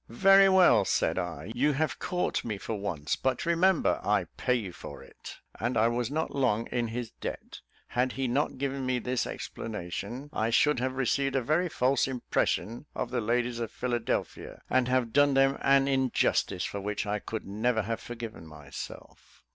"Very 0.09 0.49
well," 0.49 0.83
said 0.83 1.19
I; 1.19 1.51
"you 1.53 1.73
have 1.73 1.99
caught 1.99 2.43
me 2.43 2.57
for 2.57 2.73
once; 2.73 3.15
but 3.15 3.45
remember, 3.45 4.01
I 4.03 4.23
pay 4.35 4.55
you 4.55 4.71
for 4.71 5.03
it." 5.03 5.37
And 5.59 5.77
I 5.77 5.89
was 5.89 6.09
not 6.09 6.33
long 6.35 6.65
in 6.71 6.87
his 6.87 7.11
debt. 7.11 7.59
Had 7.89 8.13
he 8.13 8.27
not 8.27 8.57
given 8.57 8.83
me 8.83 8.97
this 8.97 9.27
explanation, 9.27 10.31
I 10.33 10.49
should 10.49 10.79
have 10.79 10.95
received 10.97 11.35
a 11.35 11.43
very 11.43 11.69
false 11.69 12.07
impression 12.07 12.87
of 12.95 13.11
the 13.11 13.21
ladies 13.21 13.59
of 13.59 13.69
Philadelphia, 13.69 14.63
and 14.71 14.87
have 14.87 15.13
done 15.13 15.35
them 15.35 15.59
an 15.61 15.87
injustice 15.87 16.63
for 16.63 16.81
which 16.81 17.05
I 17.05 17.21
should 17.29 17.45
never 17.45 17.83
have 17.83 17.99
forgiven 17.99 18.47
myself. 18.47 19.43